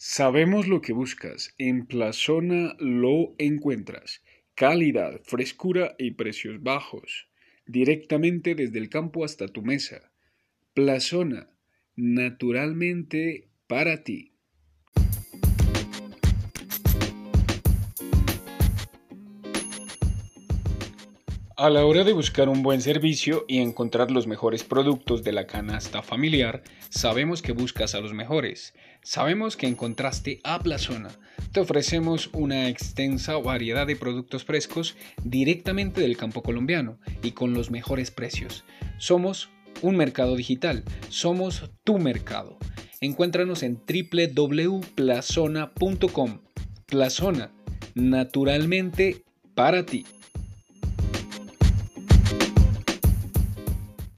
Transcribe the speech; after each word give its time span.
Sabemos 0.00 0.68
lo 0.68 0.80
que 0.80 0.92
buscas. 0.92 1.56
En 1.58 1.84
Plazona 1.84 2.76
lo 2.78 3.34
encuentras. 3.36 4.22
Calidad, 4.54 5.20
frescura 5.24 5.96
y 5.98 6.12
precios 6.12 6.62
bajos. 6.62 7.28
Directamente 7.66 8.54
desde 8.54 8.78
el 8.78 8.90
campo 8.90 9.24
hasta 9.24 9.48
tu 9.48 9.62
mesa. 9.62 10.12
Plazona, 10.72 11.50
naturalmente 11.96 13.48
para 13.66 14.04
ti. 14.04 14.37
A 21.58 21.68
la 21.70 21.84
hora 21.84 22.04
de 22.04 22.12
buscar 22.12 22.48
un 22.48 22.62
buen 22.62 22.80
servicio 22.80 23.44
y 23.48 23.58
encontrar 23.58 24.12
los 24.12 24.28
mejores 24.28 24.62
productos 24.62 25.24
de 25.24 25.32
la 25.32 25.48
canasta 25.48 26.02
familiar, 26.02 26.62
sabemos 26.88 27.42
que 27.42 27.50
buscas 27.50 27.96
a 27.96 28.00
los 28.00 28.14
mejores. 28.14 28.74
Sabemos 29.02 29.56
que 29.56 29.66
encontraste 29.66 30.38
a 30.44 30.60
Plazona. 30.60 31.08
Te 31.50 31.58
ofrecemos 31.58 32.30
una 32.32 32.68
extensa 32.68 33.36
variedad 33.38 33.88
de 33.88 33.96
productos 33.96 34.44
frescos 34.44 34.94
directamente 35.24 36.00
del 36.00 36.16
campo 36.16 36.44
colombiano 36.44 37.00
y 37.24 37.32
con 37.32 37.54
los 37.54 37.72
mejores 37.72 38.12
precios. 38.12 38.62
Somos 38.98 39.50
un 39.82 39.96
mercado 39.96 40.36
digital, 40.36 40.84
somos 41.08 41.72
tu 41.82 41.98
mercado. 41.98 42.56
Encuéntranos 43.00 43.64
en 43.64 43.82
www.plazona.com. 43.84 46.38
Plazona, 46.86 47.50
naturalmente 47.96 49.24
para 49.56 49.84
ti. 49.84 50.06